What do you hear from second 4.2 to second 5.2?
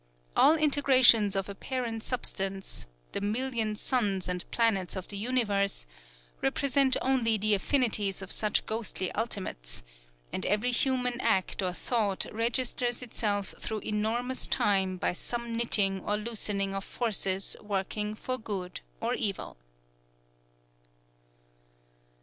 and planets of the